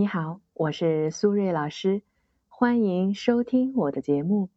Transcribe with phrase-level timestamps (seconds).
[0.00, 2.00] 你好，我是苏瑞老师，
[2.48, 4.48] 欢迎收听我的节目。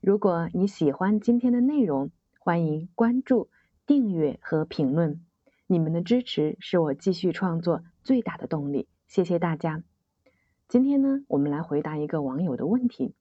[0.00, 3.50] 如果你喜欢今天的内容，欢迎关注、
[3.84, 5.26] 订阅和评论。
[5.66, 9.82] 你们的支持是我继续创作最大的动力，谢谢大家。
[10.68, 13.12] 今天呢，我们来回答一个网友的问题。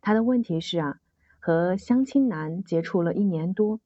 [0.00, 1.00] 他的问题是啊，
[1.40, 3.80] 和相亲男接触了一年多，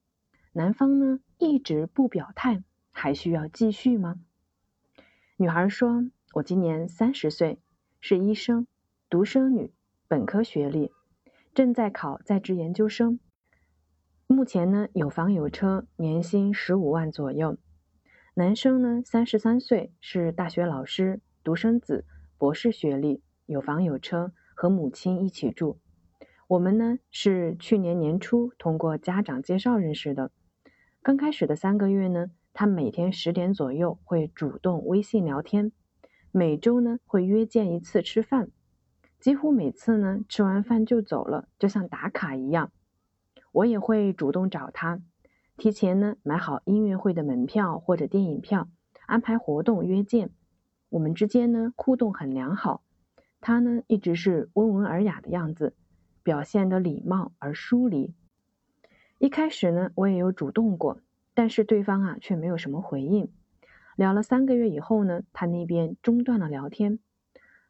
[0.52, 4.20] 男方呢一直不表态，还需要继续吗？
[5.38, 6.04] 女孩说
[6.34, 7.60] ：“我今年三十岁，
[8.00, 8.66] 是医生，
[9.08, 9.72] 独生女，
[10.08, 10.90] 本科学历，
[11.54, 13.20] 正在考在职研究生。
[14.26, 17.56] 目前呢有房有车，年薪十五万左右。”
[18.34, 22.04] 男生呢，三十三岁，是大学老师，独生子，
[22.36, 25.78] 博士学历，有房有车，和母亲一起住。
[26.48, 30.32] 我们呢是去年年初通过家长介绍认识的。
[31.00, 35.70] 刚开始的三个月呢，他每天十点左右会主动微信聊天，
[36.36, 38.48] 每周呢会约见一次吃饭，
[39.20, 42.72] 几乎每次呢吃完饭就走了，就像打卡一样。
[43.52, 45.00] 我也会主动找他。
[45.56, 48.68] 提前呢买好音乐会的门票或者电影票，
[49.06, 50.30] 安排活动约见。
[50.88, 52.82] 我们之间呢互动很良好，
[53.40, 55.76] 他呢一直是温文尔雅的样子，
[56.24, 58.12] 表现的礼貌而疏离。
[59.18, 60.98] 一开始呢我也有主动过，
[61.32, 63.30] 但是对方啊却没有什么回应。
[63.96, 66.98] 聊了三个月以后呢，他那边中断了聊天。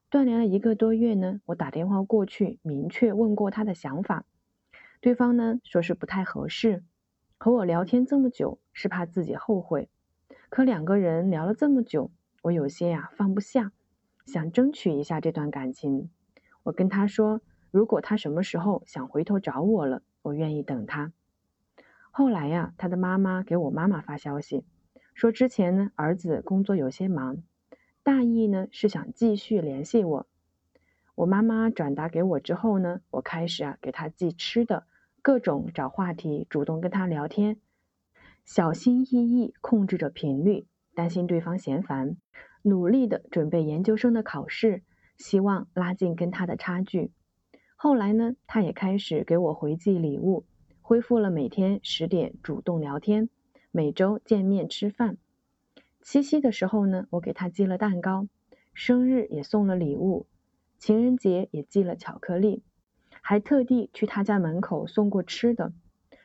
[0.08, 4.24] 断联了一个多月呢，我打电话过去，明确问过他的想法，
[5.00, 6.82] 对方呢说是不太合适。
[7.36, 9.90] 和我聊天这么久，是怕自己后悔。
[10.48, 12.10] 可两个人聊了这么久，
[12.42, 13.72] 我有些呀放不下，
[14.24, 16.08] 想争取一下这段感情。
[16.62, 21.12] 我跟他说，如果他什么时候想回头找我了，我愿意等他。
[22.10, 24.64] 后来呀，他的妈妈给我妈妈发消息，
[25.14, 27.42] 说之前呢儿子工作有些忙，
[28.02, 30.26] 大意呢是想继续联系我。
[31.14, 34.84] 我妈妈转达给我之后呢，我开始啊给他寄吃的。
[35.22, 37.56] 各种找话题，主动跟他聊天，
[38.44, 42.18] 小心翼翼控制着频率，担心对方嫌烦，
[42.60, 44.82] 努力的准备研究生的考试，
[45.16, 47.10] 希望拉近跟他的差距。
[47.74, 50.44] 后来呢，他也开始给我回寄礼物，
[50.82, 53.30] 恢复了每天十点主动聊天，
[53.76, 55.16] 每周见面吃饭。
[56.00, 58.28] 七夕的时候呢，我给他寄了蛋糕，
[58.72, 60.28] 生日也送了礼物，
[60.78, 62.62] 情人节也寄了巧克力。
[63.20, 65.72] 还特地去他家门口送过吃的，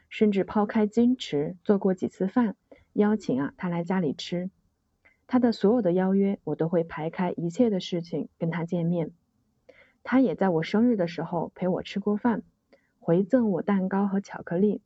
[0.10, 2.56] 甚至抛开矜持做过几次饭，
[2.94, 4.52] 邀请啊他来家里吃。
[5.26, 9.10] 他的所有的邀约，我都会排开一切的事情跟他见面。
[10.04, 12.44] 他也在我生日的时候陪我吃过饭，
[13.00, 14.84] 回赠我蛋糕和巧克力。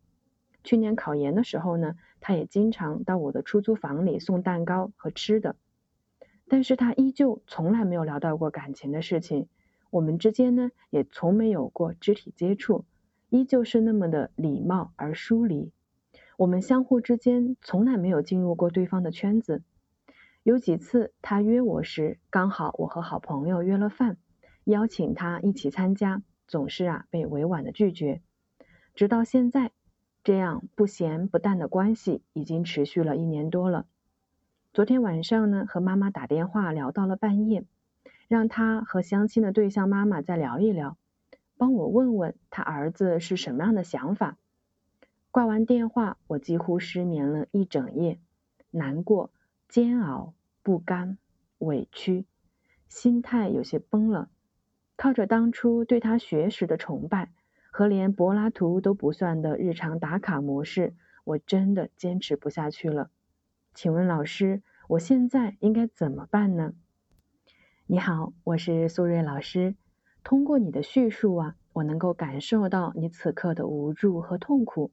[0.63, 5.55] 去年考研的时候呢，他也经常到我的出租房里送蛋糕和吃的。
[6.47, 9.47] 但是他依旧从来没有聊到过感情的事情。
[9.89, 12.85] 我们之间呢，也从没有过肢体接触，
[13.29, 15.71] 依旧是那么的礼貌而疏离。
[16.37, 19.61] 我们相互之间从来没有进入过对方的圈子。
[20.41, 24.17] 有几次他约我时，刚好我和好朋友约了饭，
[24.65, 28.21] 邀请他一起参加，总是啊被委婉的拒绝。
[28.93, 29.71] 直到现在，
[30.23, 33.85] 这样不咸不淡的关系已经持续了一年多了。
[34.73, 37.65] 昨天晚上呢，和妈妈打电话聊到了半夜。
[38.29, 40.97] 让他和相亲的对象妈妈再聊一聊，
[41.57, 44.37] 帮我问问他儿子是什么样的想法。
[45.29, 48.17] 挂完电话，我几乎失眠了一整夜，
[48.71, 49.29] 难过、
[49.67, 51.19] 煎熬、不甘、
[51.59, 52.25] 委屈，
[52.87, 54.29] 心态有些崩了。
[54.95, 57.29] 靠着当初对他学识的崇拜
[57.75, 63.09] 和连柏拉图都不算的日常打卡模式，我真的坚持不下去了。
[63.73, 66.75] 请问老师，我现在应该怎么办呢？
[67.87, 69.73] 你好，我是苏瑞老师。
[70.23, 74.91] 通过你的叙述啊，我能够感受到你此刻的无助和痛苦。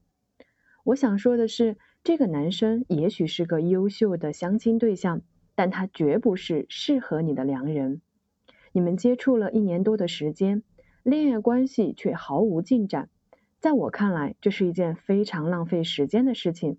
[0.84, 5.20] 我想说的是，这个男生也许是个优秀的相亲对象，
[5.54, 8.00] 但他绝不是适合你的良人。
[8.72, 10.62] 你们接触了一年多的时间，
[11.10, 13.10] 恋爱关系却毫无进展，
[13.59, 16.78] 在我看来，这是一件非常浪费时间的事情。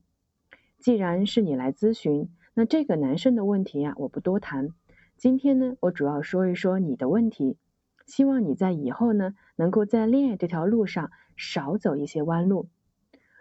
[0.80, 4.70] 既然是你来咨询，那这个男生的问题啊，我不多谈。
[5.18, 7.58] 今天呢，我主要说一说你的问题，
[8.06, 12.70] 希望你在以后呢，能够在恋爱这条路上少走一些弯路。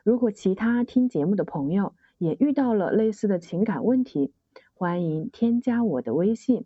[0.03, 4.33] 如果其他听节目的朋友也遇到了类似的情感问题，
[4.75, 6.65] 欢迎添加我的微信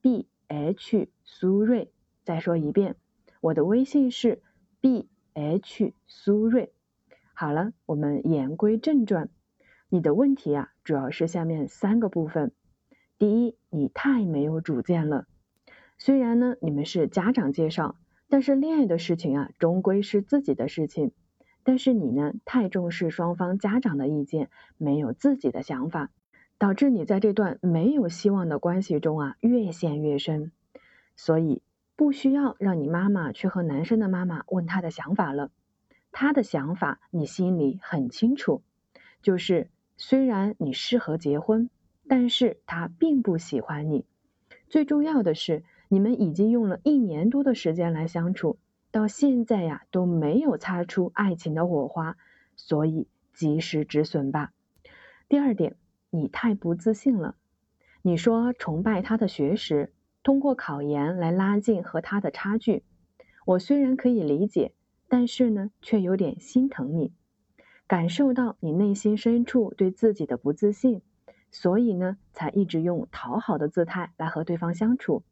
[0.00, 1.92] b h 苏瑞。
[2.24, 2.96] 再说一遍，
[3.42, 4.40] 我的微信是
[4.80, 6.72] b h 苏瑞。
[7.34, 9.30] 好了，我们言归正传，
[9.88, 12.52] 你的问题啊，主要是下面三个部分。
[13.18, 15.26] 第一，你太没有主见了。
[15.98, 17.96] 虽然呢你们是家长介绍，
[18.28, 21.10] 但是恋爱的事情啊，终归是自己的事情。
[21.64, 26.12] 但是你呢，太重视双方家长的意见，没有自己的想法，
[26.58, 30.52] 导致你在这段没有希望的关系中啊，越陷越深。
[31.16, 31.60] 所以
[32.02, 35.52] 不需要让你妈妈去和男生的妈妈问他的想法了，
[36.10, 38.64] 他的想法你心里很清楚，
[39.22, 41.70] 就是虽然你适合结婚，
[42.08, 44.04] 但是他并不喜欢你。
[44.68, 48.58] 最重要的是，你们已经用了一年多的时间来相处。
[48.90, 52.16] 到现在呀都没有擦出爱情的火花，
[52.56, 54.50] 所以及时止损吧。
[55.28, 55.76] 第二点，
[56.10, 57.36] 你太不自信了。
[58.02, 59.92] 你说崇拜他的学识，
[60.22, 62.84] 通过考研来拉近和他的差距。
[63.44, 64.72] 我虽然可以理解，
[65.08, 67.12] 但是呢，却有点心疼你，
[67.86, 71.02] 感受到你内心深处对自己的不自信，
[71.50, 75.22] 所以呢，才一直用讨好的姿态来和对方相处。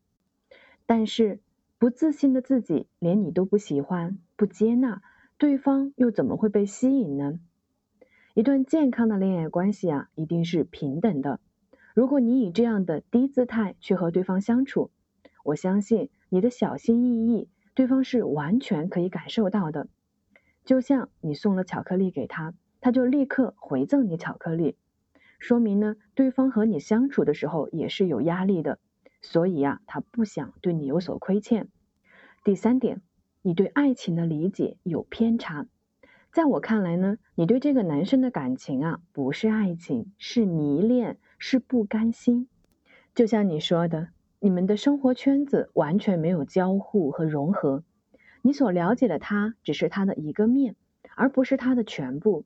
[0.87, 1.41] 但是。
[1.81, 5.01] 不自信的自己连你都不喜欢、不接纳，
[5.39, 7.41] 对方又怎么会被吸引呢？
[8.35, 11.41] 一段健康的恋爱关系啊，一定是平等的。
[11.95, 14.91] 如果你以这样的低姿态去和对方相处，
[15.45, 19.89] 我相信你的小心翼翼，对方是完全可以感受到的。
[20.65, 24.77] 就像你送了巧克力给他，他就立刻回赠你巧克力，
[25.39, 28.79] 说明呢，对方和你相处的时候也是有压力的。
[29.23, 31.69] 所以呀，他不想对你有所亏欠。
[32.45, 33.03] 第三点，
[33.43, 35.67] 你对爱情的理解有偏差。
[36.33, 42.47] 在我看来呢，你对这个男生的感情啊，不是爱情，是迷恋，是不甘心。
[43.17, 47.83] 就像你说的，你们的生活圈子完全没有交互和融合。
[48.43, 50.77] 你所了解的他，只是他的一个面，
[51.17, 52.45] 而不是他的全部。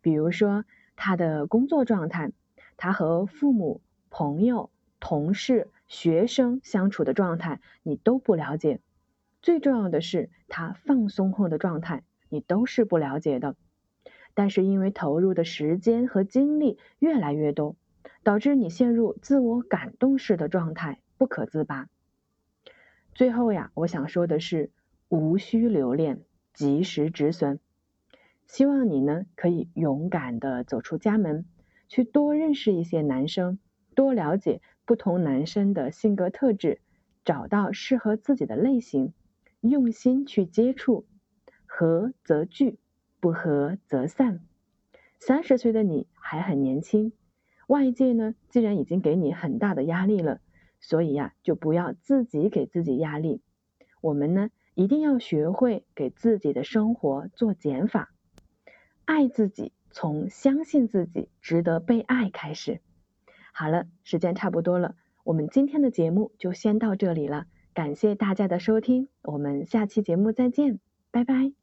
[0.00, 0.64] 比如说
[0.96, 2.32] 他的工作状态，
[2.78, 5.68] 他和父母、朋友、同事。
[5.88, 8.80] 学生相处的状态你都不了解，
[9.42, 13.56] 最重要的是他放松后的状态你都是不了解的。
[14.32, 17.76] 但是因为投入的时间和精力越来越多，
[18.22, 21.88] 导致你陷入自我感动式的状态不可自拔。
[23.14, 24.70] 最后呀，我想说的是，
[25.08, 26.22] 无需留恋，
[26.54, 27.60] 及时止损。
[28.46, 31.46] 希望你呢可以勇敢的走出家门，
[31.88, 33.58] 去多认识一些男生，
[33.94, 34.60] 多了解。
[34.84, 36.80] 不同男生的性格特质，
[37.24, 39.14] 找到适合自己的类型，
[39.60, 41.06] 用心去接触，
[41.66, 42.80] 合则聚，
[43.20, 44.40] 不合则散。
[45.20, 47.12] 三十岁的你还很年轻，
[47.66, 50.40] 外界呢既然已经给你很大的压力了，
[50.80, 53.40] 所以呀就不要自己给自己压力。
[54.00, 58.10] 我们呢一定要学会给自己的生活做减法，
[59.04, 62.80] 爱自己从相信自己值得被爱开始。
[63.52, 67.46] 好了，时间差不多了，我们今天的节目就先到这里了。
[67.74, 70.78] 感谢大家的收听，我们下期节目再见，
[71.10, 71.61] 拜拜。